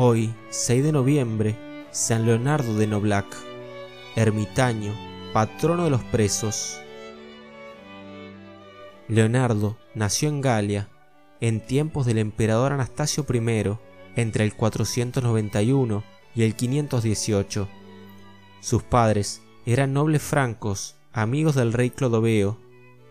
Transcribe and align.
Hoy, 0.00 0.32
6 0.50 0.84
de 0.84 0.92
noviembre, 0.92 1.56
San 1.90 2.24
Leonardo 2.24 2.76
de 2.76 2.86
Noblac, 2.86 3.26
ermitaño, 4.14 4.94
patrono 5.32 5.82
de 5.82 5.90
los 5.90 6.04
presos. 6.04 6.78
Leonardo 9.08 9.76
nació 9.96 10.28
en 10.28 10.40
Galia 10.40 10.88
en 11.40 11.58
tiempos 11.58 12.06
del 12.06 12.18
emperador 12.18 12.72
Anastasio 12.72 13.26
I, 13.28 13.76
entre 14.14 14.44
el 14.44 14.54
491 14.54 16.04
y 16.36 16.44
el 16.44 16.54
518. 16.54 17.68
Sus 18.60 18.84
padres 18.84 19.42
eran 19.66 19.94
nobles 19.94 20.22
francos, 20.22 20.94
amigos 21.12 21.56
del 21.56 21.72
rey 21.72 21.90
Clodoveo, 21.90 22.56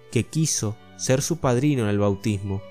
que 0.09 0.23
quiso 0.23 0.77
ser 0.95 1.22
su 1.22 1.40
padrino 1.40 1.84
en 1.84 1.90
el 1.90 1.99
bautismo. 1.99 2.62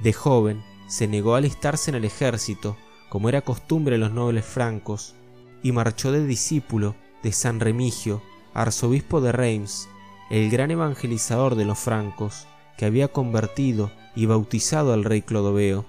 De 0.00 0.12
joven 0.12 0.62
se 0.86 1.08
negó 1.08 1.34
a 1.34 1.38
alistarse 1.38 1.90
en 1.90 1.96
el 1.96 2.04
ejército 2.04 2.76
como 3.10 3.28
era 3.28 3.42
costumbre 3.42 3.96
en 3.96 4.00
los 4.00 4.12
nobles 4.12 4.46
francos, 4.46 5.14
y 5.62 5.72
marchó 5.72 6.12
de 6.12 6.24
discípulo 6.24 6.94
de 7.22 7.32
San 7.32 7.60
Remigio, 7.60 8.22
arzobispo 8.54 9.20
de 9.20 9.32
Reims, 9.32 9.88
el 10.30 10.48
gran 10.48 10.70
evangelizador 10.70 11.56
de 11.56 11.64
los 11.66 11.78
francos, 11.78 12.46
que 12.78 12.86
había 12.86 13.08
convertido 13.08 13.90
y 14.14 14.26
bautizado 14.26 14.94
al 14.94 15.04
rey 15.04 15.22
Clodoveo. 15.22 15.84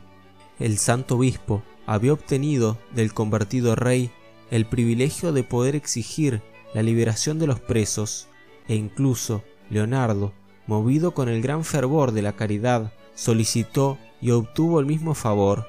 El 0.59 0.77
santo 0.79 1.15
obispo 1.15 1.61
había 1.85 2.11
obtenido 2.11 2.77
del 2.91 3.13
convertido 3.13 3.75
rey 3.75 4.11
el 4.49 4.65
privilegio 4.65 5.31
de 5.31 5.43
poder 5.43 5.75
exigir 5.75 6.41
la 6.73 6.81
liberación 6.81 7.37
de 7.37 7.47
los 7.47 7.59
presos, 7.59 8.27
e 8.67 8.75
incluso 8.75 9.43
Leonardo, 9.69 10.33
movido 10.65 11.13
con 11.13 11.29
el 11.29 11.41
gran 11.41 11.63
fervor 11.63 12.13
de 12.13 12.23
la 12.23 12.33
caridad, 12.33 12.91
solicitó 13.13 13.99
y 14.21 14.31
obtuvo 14.31 14.79
el 14.79 14.87
mismo 14.87 15.13
favor 15.13 15.67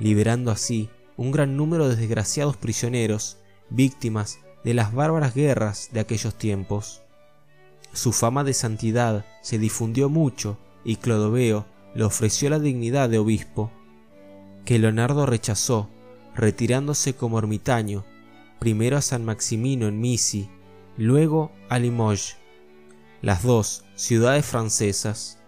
liberando 0.00 0.50
así 0.50 0.88
un 1.20 1.32
gran 1.32 1.54
número 1.54 1.86
de 1.86 1.96
desgraciados 1.96 2.56
prisioneros, 2.56 3.36
víctimas 3.68 4.38
de 4.64 4.72
las 4.72 4.94
bárbaras 4.94 5.34
guerras 5.34 5.90
de 5.92 6.00
aquellos 6.00 6.34
tiempos. 6.34 7.02
Su 7.92 8.14
fama 8.14 8.42
de 8.42 8.54
santidad 8.54 9.26
se 9.42 9.58
difundió 9.58 10.08
mucho 10.08 10.56
y 10.82 10.96
Clodoveo 10.96 11.66
le 11.94 12.04
ofreció 12.04 12.48
la 12.48 12.58
dignidad 12.58 13.10
de 13.10 13.18
obispo, 13.18 13.70
que 14.64 14.78
Leonardo 14.78 15.26
rechazó, 15.26 15.90
retirándose 16.34 17.12
como 17.12 17.38
ermitaño, 17.38 18.06
primero 18.58 18.96
a 18.96 19.02
San 19.02 19.22
Maximino 19.26 19.88
en 19.88 20.00
Misi, 20.00 20.48
luego 20.96 21.52
a 21.68 21.78
Limoges, 21.78 22.38
las 23.20 23.42
dos 23.42 23.84
ciudades 23.94 24.46
francesas. 24.46 25.38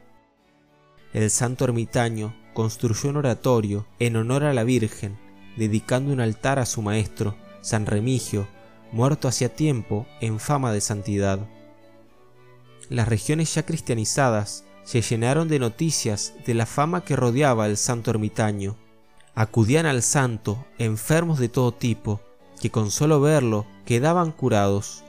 El 1.14 1.30
santo 1.30 1.64
ermitaño 1.64 2.36
construyó 2.52 3.08
un 3.08 3.16
oratorio 3.16 3.86
en 4.00 4.16
honor 4.16 4.44
a 4.44 4.52
la 4.52 4.64
Virgen, 4.64 5.31
dedicando 5.56 6.12
un 6.12 6.20
altar 6.20 6.58
a 6.58 6.66
su 6.66 6.82
maestro, 6.82 7.36
San 7.60 7.86
Remigio, 7.86 8.46
muerto 8.92 9.28
hacía 9.28 9.48
tiempo 9.48 10.06
en 10.20 10.38
fama 10.38 10.72
de 10.72 10.80
santidad. 10.80 11.40
Las 12.88 13.08
regiones 13.08 13.54
ya 13.54 13.64
cristianizadas 13.64 14.64
se 14.84 15.00
llenaron 15.00 15.48
de 15.48 15.58
noticias 15.58 16.34
de 16.44 16.54
la 16.54 16.66
fama 16.66 17.04
que 17.04 17.16
rodeaba 17.16 17.64
al 17.64 17.76
santo 17.76 18.10
ermitaño. 18.10 18.76
Acudían 19.34 19.86
al 19.86 20.02
santo 20.02 20.66
enfermos 20.78 21.38
de 21.38 21.48
todo 21.48 21.72
tipo, 21.72 22.20
que 22.60 22.70
con 22.70 22.90
solo 22.90 23.20
verlo 23.20 23.66
quedaban 23.86 24.32
curados. 24.32 25.04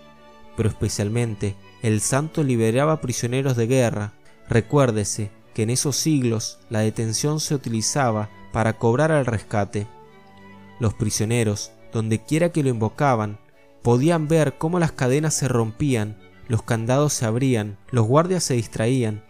Pero 0.55 0.69
especialmente 0.69 1.55
el 1.81 1.99
santo 1.99 2.44
liberaba 2.44 3.02
prisioneros 3.02 3.58
de 3.58 3.67
guerra. 3.67 4.14
Recuérdese 4.47 5.31
que 5.53 5.64
en 5.64 5.71
esos 5.71 5.97
siglos 5.97 6.59
la 6.69 6.80
detención 6.80 7.39
se 7.39 7.55
utilizaba 7.55 8.30
para 8.52 8.77
cobrar 8.77 9.11
al 9.11 9.25
rescate. 9.25 9.87
Los 10.83 10.94
prisioneros, 10.94 11.71
donde 11.94 12.21
quiera 12.21 12.49
que 12.49 12.61
lo 12.61 12.67
invocaban, 12.67 13.39
podían 13.83 14.27
ver 14.27 14.58
cómo 14.58 14.80
las 14.80 14.92
cadenas 14.92 15.33
se 15.33 15.48
rompían, 15.48 16.17
los 16.49 16.61
candados 16.61 17.14
se 17.14 17.26
abrían, 17.26 17.77
los 17.89 18.05
guardias 18.05 18.44
se 18.44 18.55
distraían, 18.55 19.23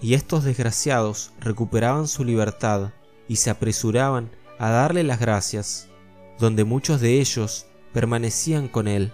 y 0.00 0.14
estos 0.14 0.44
desgraciados 0.44 1.34
recuperaban 1.40 2.08
su 2.08 2.24
libertad 2.24 2.92
y 3.28 3.36
se 3.36 3.50
apresuraban 3.50 4.30
a 4.58 4.70
darle 4.70 5.04
las 5.04 5.20
gracias, 5.20 5.90
donde 6.38 6.64
muchos 6.64 7.02
de 7.02 7.20
ellos 7.20 7.66
permanecían 7.92 8.66
con 8.66 8.88
él. 8.88 9.12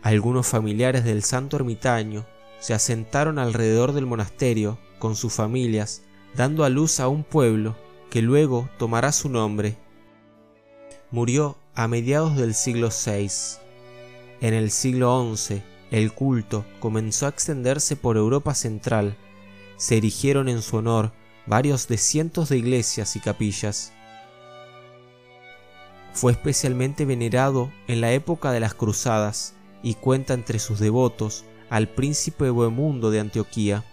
Algunos 0.00 0.46
familiares 0.46 1.02
del 1.02 1.24
santo 1.24 1.56
ermitaño 1.56 2.24
se 2.60 2.72
asentaron 2.72 3.40
alrededor 3.40 3.94
del 3.94 4.06
monasterio 4.06 4.78
con 5.00 5.16
sus 5.16 5.32
familias, 5.32 6.04
dando 6.36 6.62
a 6.62 6.68
luz 6.68 7.00
a 7.00 7.08
un 7.08 7.24
pueblo 7.24 7.74
que 8.10 8.22
luego 8.22 8.68
tomará 8.78 9.10
su 9.10 9.28
nombre. 9.28 9.81
Murió 11.12 11.58
a 11.74 11.88
mediados 11.88 12.36
del 12.36 12.54
siglo 12.54 12.88
VI. 12.88 13.28
En 14.40 14.54
el 14.54 14.70
siglo 14.70 15.36
XI, 15.36 15.62
el 15.90 16.12
culto 16.12 16.64
comenzó 16.80 17.26
a 17.26 17.28
extenderse 17.28 17.96
por 17.96 18.16
Europa 18.16 18.54
Central. 18.54 19.16
Se 19.76 19.98
erigieron 19.98 20.48
en 20.48 20.62
su 20.62 20.78
honor 20.78 21.12
varios 21.46 21.86
de 21.86 21.98
cientos 21.98 22.48
de 22.48 22.56
iglesias 22.56 23.14
y 23.14 23.20
capillas. 23.20 23.92
Fue 26.14 26.32
especialmente 26.32 27.04
venerado 27.04 27.70
en 27.88 28.00
la 28.00 28.12
época 28.12 28.50
de 28.50 28.60
las 28.60 28.72
cruzadas 28.72 29.54
y 29.82 29.94
cuenta 29.94 30.34
entre 30.34 30.58
sus 30.58 30.78
devotos 30.78 31.44
al 31.68 31.88
príncipe 31.88 32.48
Bohemundo 32.50 33.10
de 33.10 33.20
Antioquía 33.20 33.84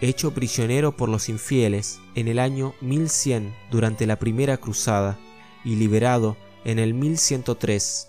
hecho 0.00 0.34
prisionero 0.34 0.96
por 0.96 1.08
los 1.08 1.28
infieles 1.28 2.00
en 2.14 2.28
el 2.28 2.38
año 2.38 2.74
1100 2.80 3.54
durante 3.70 4.06
la 4.06 4.16
primera 4.18 4.58
cruzada 4.58 5.18
y 5.66 5.74
liberado 5.76 6.38
en 6.64 6.78
el 6.78 6.94
1103. 6.94 8.08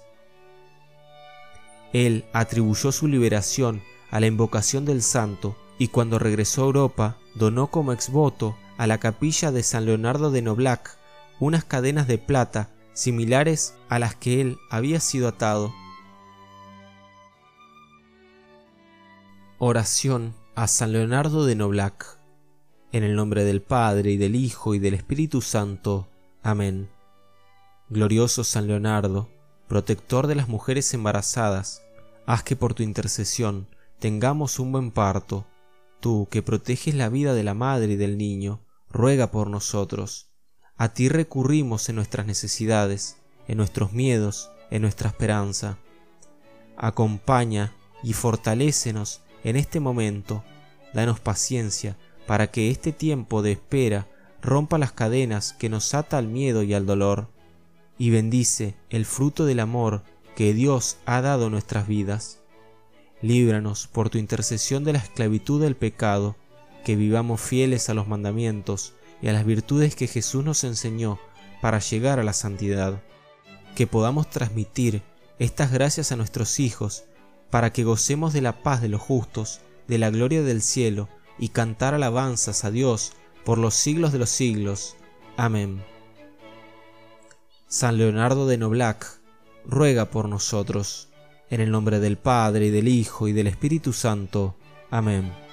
Él 1.91 2.25
atribuyó 2.31 2.91
su 2.91 3.07
liberación 3.07 3.81
a 4.11 4.19
la 4.19 4.27
invocación 4.27 4.85
del 4.85 5.01
santo 5.01 5.57
y 5.79 5.89
cuando 5.89 6.19
regresó 6.19 6.61
a 6.61 6.65
Europa 6.67 7.17
donó 7.35 7.67
como 7.67 7.91
exvoto 7.91 8.55
a 8.77 8.87
la 8.87 8.99
capilla 8.99 9.51
de 9.51 9.63
San 9.63 9.85
Leonardo 9.85 10.31
de 10.31 10.41
Noblac 10.43 10.97
unas 11.39 11.65
cadenas 11.65 12.07
de 12.07 12.19
plata 12.19 12.69
similares 12.93 13.75
a 13.89 13.99
las 13.99 14.15
que 14.15 14.39
él 14.39 14.57
había 14.69 14.99
sido 14.99 15.27
atado. 15.27 15.73
Oración 19.57 20.35
a 20.55 20.67
San 20.67 20.91
Leonardo 20.91 21.45
de 21.45 21.55
Noblac. 21.55 22.19
En 22.91 23.03
el 23.03 23.15
nombre 23.15 23.43
del 23.43 23.61
Padre, 23.61 24.11
y 24.11 24.17
del 24.17 24.35
Hijo, 24.35 24.73
y 24.73 24.79
del 24.79 24.93
Espíritu 24.93 25.41
Santo. 25.41 26.07
Amén. 26.41 26.89
Glorioso 27.89 28.43
San 28.43 28.67
Leonardo, 28.67 29.29
protector 29.69 30.27
de 30.27 30.35
las 30.35 30.49
mujeres 30.49 30.93
embarazadas, 30.93 31.83
haz 32.25 32.43
que 32.43 32.57
por 32.57 32.73
tu 32.73 32.83
intercesión 32.83 33.69
tengamos 33.99 34.59
un 34.59 34.73
buen 34.73 34.91
parto. 34.91 35.45
Tú, 36.01 36.27
que 36.29 36.41
proteges 36.41 36.95
la 36.95 37.07
vida 37.07 37.33
de 37.33 37.45
la 37.45 37.53
madre 37.53 37.93
y 37.93 37.95
del 37.95 38.17
niño, 38.17 38.59
ruega 38.89 39.31
por 39.31 39.49
nosotros. 39.49 40.29
A 40.75 40.89
ti 40.89 41.07
recurrimos 41.07 41.87
en 41.87 41.95
nuestras 41.95 42.25
necesidades, 42.25 43.21
en 43.47 43.57
nuestros 43.57 43.93
miedos, 43.93 44.51
en 44.69 44.81
nuestra 44.81 45.07
esperanza. 45.07 45.77
Acompaña 46.75 47.73
y 48.03 48.11
fortalécenos 48.11 49.21
en 49.45 49.55
este 49.55 49.79
momento, 49.79 50.43
danos 50.93 51.21
paciencia 51.21 51.95
para 52.27 52.51
que 52.51 52.69
este 52.69 52.91
tiempo 52.91 53.41
de 53.41 53.53
espera 53.53 54.09
rompa 54.41 54.77
las 54.77 54.91
cadenas 54.91 55.53
que 55.53 55.69
nos 55.69 55.93
ata 55.93 56.17
al 56.17 56.27
miedo 56.27 56.63
y 56.63 56.73
al 56.73 56.85
dolor, 56.85 57.29
y 57.97 58.09
bendice 58.09 58.75
el 58.89 59.05
fruto 59.05 59.45
del 59.45 59.59
amor 59.59 60.03
que 60.35 60.53
Dios 60.53 60.97
ha 61.05 61.21
dado 61.21 61.47
a 61.47 61.49
nuestras 61.49 61.87
vidas. 61.87 62.39
Líbranos 63.21 63.87
por 63.87 64.09
tu 64.09 64.17
intercesión 64.17 64.83
de 64.83 64.93
la 64.93 64.99
esclavitud 64.99 65.61
del 65.61 65.75
pecado, 65.75 66.35
que 66.85 66.95
vivamos 66.95 67.41
fieles 67.41 67.89
a 67.89 67.93
los 67.93 68.07
mandamientos 68.07 68.93
y 69.21 69.27
a 69.27 69.33
las 69.33 69.45
virtudes 69.45 69.95
que 69.95 70.07
Jesús 70.07 70.43
nos 70.43 70.63
enseñó 70.63 71.19
para 71.61 71.79
llegar 71.79 72.19
a 72.19 72.23
la 72.23 72.33
santidad, 72.33 73.01
que 73.75 73.87
podamos 73.87 74.29
transmitir 74.29 75.01
estas 75.39 75.71
gracias 75.71 76.11
a 76.11 76.15
nuestros 76.15 76.59
hijos 76.59 77.05
para 77.49 77.71
que 77.71 77.83
gocemos 77.83 78.33
de 78.33 78.41
la 78.41 78.61
paz 78.61 78.81
de 78.81 78.89
los 78.89 79.01
justos, 79.01 79.61
de 79.87 79.97
la 79.97 80.09
gloria 80.09 80.43
del 80.43 80.61
cielo, 80.61 81.09
y 81.39 81.49
cantar 81.49 81.93
alabanzas 81.93 82.65
a 82.65 82.71
Dios 82.71 83.13
por 83.45 83.57
los 83.57 83.75
siglos 83.75 84.11
de 84.11 84.19
los 84.19 84.29
siglos. 84.29 84.95
Amén. 85.37 85.83
San 87.67 87.97
Leonardo 87.97 88.47
de 88.47 88.57
Noblac, 88.57 89.19
ruega 89.65 90.09
por 90.09 90.29
nosotros, 90.29 91.09
en 91.49 91.59
el 91.59 91.69
nombre 91.69 91.99
del 91.99 92.17
Padre, 92.17 92.67
y 92.67 92.69
del 92.69 92.87
Hijo, 92.87 93.27
y 93.27 93.33
del 93.33 93.47
Espíritu 93.47 93.91
Santo. 93.91 94.55
Amén. 94.89 95.46